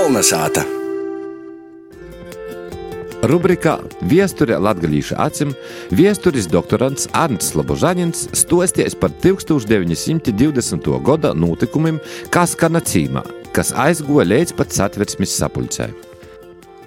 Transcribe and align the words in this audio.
Kolnesāta! 0.00 0.62
Rubrikā 3.28 3.74
Viesture 4.08 4.56
latgadījuša 4.56 5.18
acim 5.20 5.50
viesturis 5.92 6.48
doktorants 6.48 7.04
Arnsts 7.12 7.52
Labožaņins 7.58 8.32
stosties 8.40 8.96
par 8.96 9.12
1920. 9.20 10.88
gada 11.04 11.34
notikumiem 11.36 12.00
Kaskana 12.32 12.80
cīmā, 12.80 13.20
kas 13.52 13.74
aizgoja 13.76 14.24
līdz 14.30 14.56
pat 14.56 14.72
satversmes 14.78 15.36
sapulcē. 15.36 15.92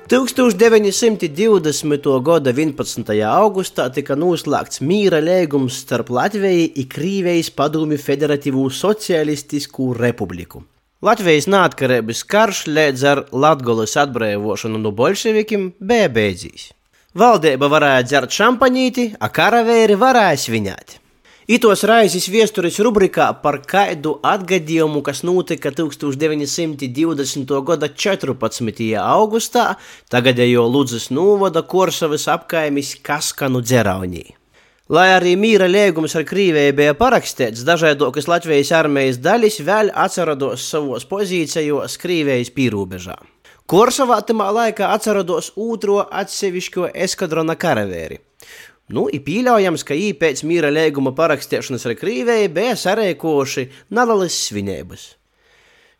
1920. 0.10 2.18
gada 2.32 2.50
11. 2.50 3.14
augustā 3.30 3.94
tika 3.94 4.18
noslēgts 4.18 4.82
mīra 4.82 5.22
līgums 5.22 5.86
starp 5.86 6.10
Latviju 6.10 6.74
un 6.82 6.90
Krievijas 6.98 7.54
padomju 7.54 8.02
Federatīvo 8.10 8.66
Socialistisku 8.74 9.94
Republiku. 10.02 10.73
Latvijas 11.04 11.50
neatkarības 11.52 12.22
karš 12.32 12.60
līdz 12.72 13.02
ar 13.12 13.20
Latvijas 13.36 13.98
atbrīvošanu 14.06 14.80
no 14.80 14.94
bolševikiem 14.96 15.66
bija 15.84 16.08
beidzies. 16.08 16.70
Valdība 17.20 17.68
varēja 17.74 18.06
dzert 18.08 18.32
šampaņīti, 18.32 19.04
a 19.20 19.28
karavēri 19.28 19.98
varēja 20.00 20.38
svinēt. 20.46 20.94
Itos 21.52 21.84
raizes 21.84 22.30
viesturis 22.32 22.80
rubrikā 22.80 23.26
par 23.42 23.58
kaidu 23.68 24.14
atgadījumu, 24.24 25.02
kas 25.04 25.26
notika 25.28 25.74
1920. 25.76 27.52
gada 27.68 27.90
14. 28.06 28.88
augustā, 29.04 29.66
tagadējo 30.08 30.64
Ludzas 30.72 31.10
novada 31.12 31.66
Korsavas 31.68 32.30
apkaimis 32.32 32.96
Kaskanu 33.04 33.60
dzeraunī. 33.60 34.24
Lai 34.92 35.14
arī 35.16 35.38
mīra 35.40 35.70
līgums 35.72 36.12
ar 36.20 36.26
Krieviju 36.28 36.74
bija 36.76 36.94
parakstīts, 37.00 37.62
dažādokas 37.64 38.26
Latvijas 38.28 38.74
armijas 38.76 39.22
daļas 39.24 39.62
vēl 39.64 39.92
atcerados 39.96 40.66
savos 40.68 41.06
pozīcijos 41.08 41.96
Krievijas 42.02 42.52
pīrūbežā. 42.52 43.16
Korsavā 43.64 44.18
tamā 44.28 44.50
laikā 44.52 44.90
atcerados 44.92 45.54
otro 45.56 46.02
atsevišķo 46.04 46.90
eskadrona 47.06 47.56
karavēri. 47.56 48.20
Nu, 48.92 49.06
ir 49.08 49.24
pieļaujams, 49.24 49.86
ka 49.88 49.96
viņi 49.96 50.18
pēc 50.20 50.44
mīra 50.44 50.68
līguma 50.76 51.16
parakstīšanas 51.16 51.88
ar 51.88 51.96
Krieviju 51.96 52.52
bija 52.52 52.76
sarēkoši 52.76 53.70
nelalas 53.96 54.36
svinības. 54.50 55.08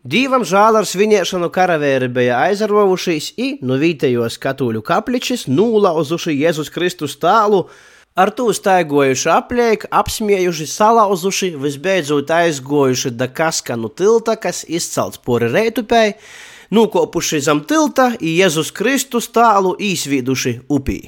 Dīvam 0.04 0.44
žēl 0.44 0.82
ar 0.82 0.84
svinēšanu 0.84 1.48
karavēri 1.56 2.12
bija 2.12 2.44
aizarvojušies, 2.50 3.32
i 3.40 3.50
no 3.64 3.80
vietējos 3.80 4.36
katoļu 4.44 4.84
kapličis 4.84 5.48
nūlauzuši 5.48 6.36
Jēzus 6.42 6.68
Kristus 6.76 7.16
tālu, 7.16 7.64
Ar 8.16 8.30
to 8.30 8.52
staigojuši 8.54 9.30
apliek, 9.34 9.86
apsmiejuši, 9.90 10.68
salauzuši, 10.70 11.48
visbeidzot 11.58 12.30
aizgojuši 12.30 13.10
da 13.18 13.26
kaskanu 13.28 13.90
tilta, 13.90 14.36
kas 14.38 14.62
izcelts 14.70 15.18
pori 15.18 15.50
reitupēji, 15.50 16.14
nukopuši 16.78 17.40
zem 17.42 17.64
tilta, 17.66 18.12
Jēzus 18.22 18.70
Kristus 18.78 19.32
tālu 19.34 19.74
īsvīduši 19.82 20.54
upī. 20.70 21.00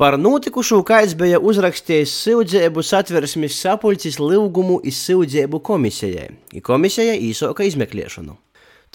Par 0.00 0.16
notikušo 0.16 0.80
kaits 0.88 1.12
bija 1.20 1.42
uzrakstījis 1.44 2.16
sūdzību 2.24 2.84
satversmes 2.84 3.60
sapulcis 3.60 4.16
lūgumu 4.16 4.80
izsūdzību 4.88 5.60
komisijai, 5.60 6.30
i 6.56 6.64
komisija 6.64 7.20
īsoka 7.20 7.68
izmeklēšanu. 7.68 8.45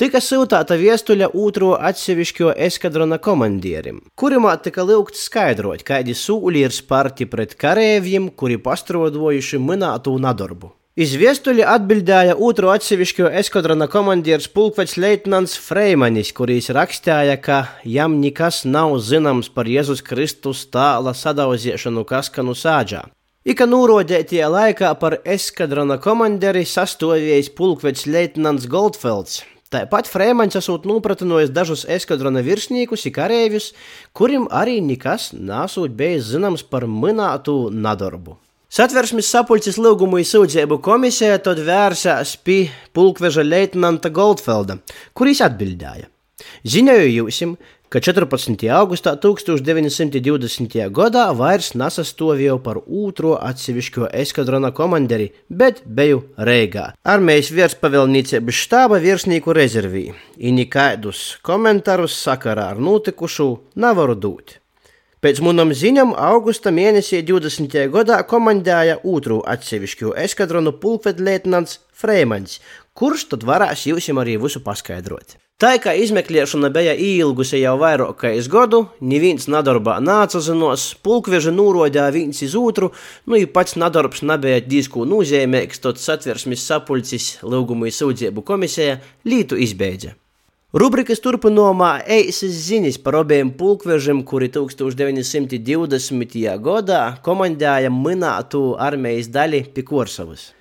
Tika 0.02 0.18
sūtāta 0.18 0.74
viestuļa 0.82 1.28
otro 1.38 1.76
atsevišķo 1.78 2.56
eskadrona 2.66 3.20
komandierim, 3.22 4.00
kurimā 4.18 4.56
tika 4.66 4.82
lūgts 4.82 5.28
skaidrot, 5.28 5.84
kādi 5.86 6.16
sūļi 6.18 6.64
ir 6.66 6.74
sparti 6.74 7.28
pret 7.30 7.54
karēvjiem, 7.62 8.32
kuri 8.34 8.58
pastrodojuši 8.58 9.60
minēto 9.62 10.16
nadarbu. 10.24 10.72
Iz 10.98 11.14
viestuļa 11.22 11.68
atbildēja 11.76 12.40
otro 12.48 12.72
atsevišķo 12.74 13.30
eskadrona 13.44 13.86
komandieris 13.94 14.50
pulkvecs 14.50 14.98
leitnants 14.98 15.54
Freimanis, 15.68 16.34
kurīs 16.34 16.72
rakstīja, 16.74 17.38
ka 17.38 17.62
jam 17.86 18.18
nekas 18.26 18.64
nav 18.66 18.98
zināms 19.06 19.54
par 19.54 19.70
Jēzus 19.70 20.02
Kristus 20.02 20.66
tāla 20.74 21.14
sadauziešanu 21.14 22.08
Kaskanu 22.10 22.58
sāģā. 22.58 23.06
Ika 23.46 23.70
nūrodētie 23.70 24.42
laikā 24.50 24.96
par 24.98 25.20
eskadrona 25.22 26.02
komandieri 26.02 26.66
sastāvējis 26.66 27.54
pulkvecs 27.54 28.10
leitnants 28.10 28.66
Goldfelds, 28.66 29.44
Tāpat 29.72 30.10
Frēmaņš 30.12 30.58
esot 30.60 30.84
nopratinojis 30.90 31.52
dažus 31.56 31.86
eskadrona 31.88 32.42
virsniekus, 32.44 33.06
karēļus, 33.16 33.70
kuriem 34.12 34.50
arī 34.52 34.82
nekas 34.84 35.30
nesot 35.32 35.94
bijis 35.96 36.28
zināms 36.34 36.66
par 36.68 36.84
minēto 36.92 37.70
nadarbu. 37.72 38.36
Satversmes 38.72 39.30
sapulces 39.32 39.80
lūgumu 39.80 40.20
izsūdzību 40.20 40.78
komisija 40.84 41.40
tad 41.44 41.64
vērsās 41.64 42.38
pie 42.44 42.66
pulkveža 42.96 43.44
leitnanta 43.48 44.12
Goldfelda, 44.12 44.78
kurīs 45.16 45.40
atbildēja: 45.48 46.12
Ziņoju 46.68 47.16
jums, 47.16 47.42
ka 47.92 48.00
14. 48.00 48.70
augustā 48.72 49.12
1920. 49.20 50.78
gadā 50.96 51.26
vairs 51.36 51.74
nesastāvēju 51.76 52.62
par 52.64 52.80
otro 52.88 53.34
atsevišķo 53.36 54.08
eskadrona 54.22 54.72
komanderi, 54.72 55.28
bet 55.50 55.84
biju 55.84 56.22
Reigā. 56.40 56.94
Armijas 57.04 57.52
virspavēlniecības 57.52 58.64
štāba 58.64 59.02
virsnieku 59.04 59.52
rezervī, 59.58 60.06
un 60.40 60.60
nekādus 60.62 61.26
komentārus 61.44 62.16
sakarā 62.16 62.72
ar 62.72 62.80
notikušu 62.80 63.52
nevaru 63.76 64.16
dot. 64.16 64.61
Pēc 65.22 65.38
manām 65.46 65.70
ziņām, 65.78 66.16
augusta 66.18 66.72
mēnesī 66.74 67.20
20. 67.22 67.76
gadā 67.94 68.16
komandēja 68.26 68.96
otru 69.06 69.36
atsevišķo 69.46 70.16
eskadronu 70.18 70.72
pulkvedlietnants 70.82 71.78
Freimans, 71.94 72.56
kurš 72.98 73.28
tad 73.30 73.46
varēs 73.46 73.84
jums 73.86 74.08
arī 74.18 74.40
visu 74.42 74.64
paskaidrot. 74.66 75.36
Tā 75.62 75.76
kā 75.78 75.94
izmeklēšana 75.94 76.72
bija 76.74 76.96
ilgusi 76.98 77.60
jau 77.62 77.76
vairāk 77.78 78.16
kā 78.24 78.32
gadu, 78.50 78.80
neviens 78.98 79.46
nadarbā 79.46 80.00
nācazinos, 80.02 80.88
pulkveži 81.06 81.54
nūrodīja 81.54 82.08
viens 82.18 82.42
iz 82.42 82.58
otru, 82.58 82.90
nu 83.28 83.38
i 83.38 83.46
pats 83.46 83.78
nadarbs 83.78 84.26
nebija 84.26 84.66
diezko 84.66 85.06
nozīmīgs, 85.06 85.84
tad 85.86 86.02
satversmes 86.02 86.66
sapulcis 86.66 87.36
lūgumu 87.46 87.94
sūdzību 87.94 88.42
komisija 88.42 88.98
lītu 89.22 89.62
izbeidza. 89.62 90.16
Rubrikas 90.72 91.20
turpinājumā 91.20 92.06
eisas 92.16 92.54
ziņas 92.70 92.96
par 93.04 93.18
abiem 93.20 93.50
pulkvežiem, 93.60 94.22
kuri 94.24 94.48
1920. 94.56 96.48
gadā 96.64 97.20
komandēja 97.26 97.90
minēto 97.92 98.80
armijas 98.80 99.28
daļu 99.36 99.68
Pikorsavas. 99.76 100.56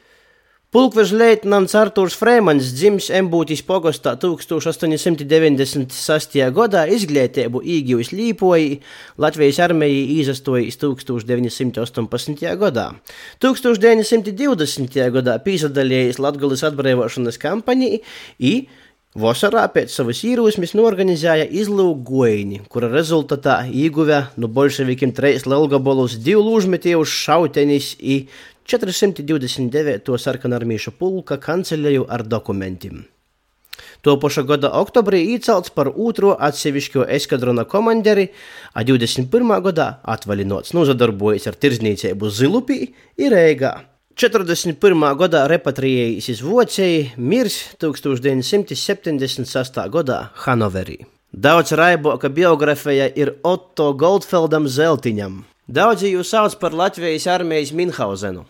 Pulkveža 0.75 1.15
leitnants 1.15 1.79
Artūrs 1.79 2.19
Frēmans 2.19 2.75
dzimis 2.75 3.07
Embūtīs 3.21 3.63
pogostā 3.67 4.17
1896. 4.19 6.43
gadā 6.59 6.83
izglītību 6.91 7.63
īgījis 7.63 8.11
Līpoji, 8.11 8.83
Latvijas 9.15 9.63
armijai 9.63 10.19
īzastojas 10.19 10.75
1918. 10.83 12.59
gadā. 12.59 12.99
1920. 13.47 15.07
gadā 15.19 15.39
pīsadalījis 15.47 16.19
Latgulis 16.19 16.67
atbrīvošanas 16.67 17.39
kampaņai 17.47 18.03
i 18.51 18.55
Vasarā 19.19 19.65
pēc 19.75 19.91
savas 19.91 20.21
īrūsmes 20.23 20.71
norganizēja 20.79 21.49
izlūgojiņu, 21.59 22.61
kura 22.71 22.87
rezultātā 22.93 23.57
ieguva 23.67 24.29
no 24.39 24.47
bolševikiem 24.47 25.11
treis 25.11 25.49
Lelgabolus 25.51 26.15
divu 26.23 26.45
lūžmetījus 26.47 27.11
šautenis 27.25 27.97
i 27.99 28.29
429. 28.71 30.15
sarkanarmīšu 30.15 30.95
pulka 30.95 31.41
kanceleju 31.43 32.07
ar 32.07 32.23
dokumentiem. 32.23 33.03
To 34.07 34.15
paša 34.15 34.47
gada 34.47 34.71
oktobrī 34.79 35.25
iecelts 35.35 35.75
par 35.75 35.91
otro 35.91 36.37
atsevišķo 36.39 37.11
eskadrona 37.11 37.67
komanderi, 37.67 38.31
a 38.79 38.87
21. 38.87 39.27
gadā 39.67 39.97
atvaļinots 40.07 40.71
nozadarbojas 40.79 41.51
ar 41.51 41.59
tirdzniecību 41.59 42.31
Zilupī 42.31 42.85
ir 43.19 43.35
Rīgā. 43.35 43.90
41. 44.21 44.77
gadā 45.17 45.47
repatriējis 45.49 46.27
iz 46.29 46.43
Vociju, 46.45 47.17
mirs 47.17 47.73
1976. 47.81 49.81
gadā 49.95 50.29
Hanoverī. 50.43 51.07
Daudz 51.33 51.73
raiboka 51.73 52.29
biografija 52.29 53.09
ir 53.17 53.41
Otto 53.49 53.97
Goldfeldam 53.97 54.69
Zeltiņam. 54.69 55.49
Daudzi 55.73 56.13
jūs 56.13 56.29
sauc 56.35 56.53
par 56.61 56.77
Latvijas 56.77 57.25
armijas 57.33 57.73
Minhausenu. 57.73 58.45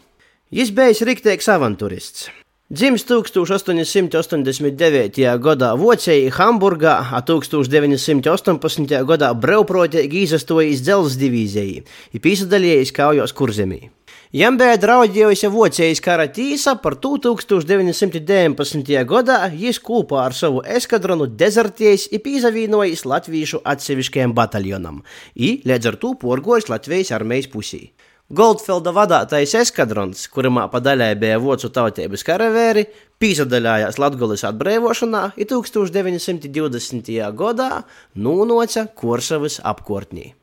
Jis 0.50 0.74
bijis 0.74 1.06
riktīgs 1.06 1.46
avantūrists. 1.54 2.34
Dzimis 2.70 3.02
1889. 3.06 5.38
gadā 5.46 5.70
Vācijā, 5.78 6.34
Hamburgā, 6.34 7.14
a 7.14 7.22
1918. 7.22 9.06
gadā 9.06 9.30
brīvprātīgi 9.38 10.26
izastojis 10.26 10.82
dzelzs 10.82 11.14
divīzijai, 11.22 11.86
ir 12.10 12.20
piesaistījies 12.26 12.90
kaujos 12.98 13.30
kurzemī. 13.38 13.99
Jam 14.30 14.54
bija 14.54 14.76
draudējusi 14.78 15.48
Vācijas 15.50 15.98
kara 16.04 16.28
tīsa 16.30 16.76
par 16.78 16.94
1919. 17.02 18.92
gadā, 19.02 19.38
jis 19.50 19.80
kopā 19.82 20.20
ar 20.28 20.36
savu 20.38 20.60
eskadronu 20.62 21.26
dezertējis 21.26 22.04
un 22.14 22.22
pīzavīnojis 22.22 23.02
latviešu 23.10 23.58
atsevišķajam 23.72 24.30
bataljonam, 24.38 25.02
un 25.34 25.66
līdz 25.66 25.90
ar 25.90 25.98
to 25.98 26.14
porgojis 26.22 26.70
Latvijas 26.70 27.10
armijas 27.18 27.50
pusī. 27.50 27.90
Goldfelda 28.30 28.94
vadātais 28.94 29.50
eskadrons, 29.58 30.28
kurā 30.30 30.70
pa 30.70 30.78
daļai 30.78 31.18
bija 31.18 31.42
vocu 31.42 31.66
tautības 31.74 32.22
karavēri, 32.22 32.86
pīsadaļājās 33.18 33.98
Latvijas 33.98 34.46
atbrīvošanā, 34.46 35.32
ir 35.42 35.50
1920. 35.50 37.34
gadā 37.34 37.82
nūnoca 38.14 38.94
Korsavas 38.94 39.58
apkārtnī. 39.58 40.38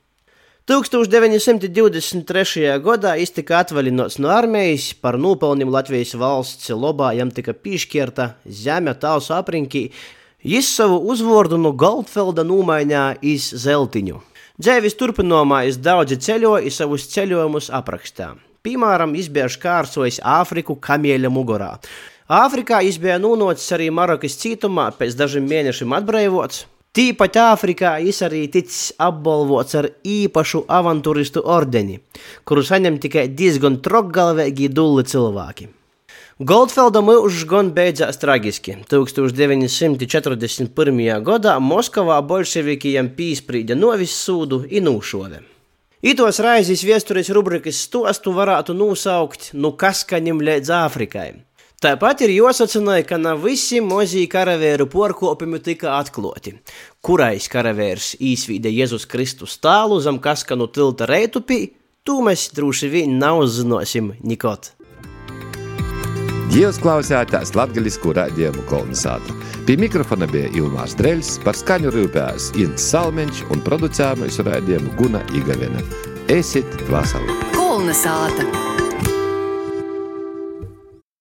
1923. 0.68 2.76
gadā 2.84 3.14
iztika 3.24 3.62
atvaļināts 3.64 4.18
no 4.20 4.28
armijas 4.36 4.90
par 5.00 5.16
nopelniem 5.16 5.72
Latvijas 5.72 6.12
valsts 6.20 6.68
lobā, 6.76 7.14
jam 7.16 7.32
tika 7.32 7.56
piešķirta 7.56 8.36
zeme 8.52 8.92
tausu 9.00 9.32
apriņķī. 9.38 9.86
Jis 10.44 10.68
savu 10.76 11.00
uzvārdu 11.08 11.56
no 11.56 11.72
Goldfelda 11.72 12.44
nomaiņā 12.44 13.24
iz 13.24 13.48
zeltiņu. 13.64 14.20
Dzēvis 14.60 15.00
turpinājumā 15.00 15.64
es 15.72 15.80
daudzi 15.80 16.20
ceļoju, 16.28 16.76
savus 16.76 17.08
ceļojumus 17.16 17.72
aprakstā. 17.72 18.36
Piemēram, 18.60 19.16
izbiež 19.16 19.56
kārsojis 19.64 20.20
Āfriku 20.20 20.76
kamieļa 20.76 21.32
mugurā. 21.32 21.80
Āfrikā 22.28 22.84
izbija 22.84 23.16
nūnocis 23.24 23.72
arī 23.72 23.88
Marokas 23.88 24.36
cietumā, 24.44 24.92
pēc 25.00 25.16
dažiem 25.16 25.48
mēnešiem 25.48 25.96
atbrīvots. 25.96 26.68
Tīpat 26.98 27.36
Āfrikā 27.38 27.92
viņš 28.02 28.20
arī 28.26 28.40
ticis 28.50 28.90
apbalvots 28.98 29.78
ar 29.78 29.86
īpašu 30.02 30.66
avantūristu 30.66 31.46
ordeni, 31.46 32.02
kuru 32.42 32.66
saņem 32.66 32.98
tikai 33.04 33.28
diezgan 33.38 33.78
trokgalvēgi 33.86 34.66
dulli 34.74 35.06
cilvēki. 35.06 35.70
Goldfelda 36.42 37.06
mūžs 37.06 37.46
gan 37.50 37.70
beidzās 37.76 38.18
traģiski. 38.18 38.78
1941. 38.90 41.22
gadā 41.30 41.60
Moskavā 41.62 42.18
bolševiki 42.26 42.98
jam 42.98 43.14
pīsprīda 43.14 43.78
novis 43.78 44.18
sūdu 44.18 44.66
inūšove. 44.66 45.46
Itos 46.02 46.42
raizes 46.42 46.82
vēstures 46.82 47.30
rubrikas 47.34 47.78
stostu 47.86 48.34
varētu 48.34 48.74
nosaukt 48.74 49.54
no 49.54 49.78
Kaskaņiem 49.78 50.42
līdz 50.50 50.70
Āfrikai. 50.82 51.47
Tāpat 51.78 52.24
ir 52.26 52.32
jāsacināja, 52.34 53.04
ka 53.06 53.18
ne 53.22 53.36
visi 53.38 53.78
mozīja 53.86 54.32
karavēru 54.32 54.88
porkopumi 54.90 55.60
tika 55.62 55.92
atklāti. 56.00 56.56
Kurais 57.06 57.46
karavērs 57.54 58.16
īsvīda 58.18 58.72
Jēzus 58.74 59.06
Kristus 59.06 59.60
tālu 59.62 60.00
zem 60.02 60.18
Kaskanu 60.18 60.66
tilta 60.74 61.06
reitupī, 61.06 61.60
to 62.02 62.24
mēs 62.26 62.48
droši 62.58 62.90
vien 62.90 63.14
nav 63.22 63.44
zināsim 63.54 64.16
nikot. 64.26 64.72
Jūs 66.58 66.80
klausāties 66.82 67.54
Latvijas 67.54 68.00
rādījumu 68.02 68.66
kolonizātu. 68.72 69.36
Pie 69.68 69.76
mikrofona 69.78 70.26
bija 70.32 70.50
Ilmārs 70.58 70.98
Dreļs, 70.98 71.36
par 71.46 71.60
skaņu 71.60 71.94
rūpējās 71.94 72.56
Ints 72.58 72.90
Salmeņš 72.90 73.44
un 73.54 73.62
producējumu 73.62 74.32
rādījumu 74.50 74.98
Guna 74.98 75.22
Igavena. 75.38 75.86
Esiet 76.26 76.74
vasarā! 76.90 77.38
Kolonizāta! 77.54 78.87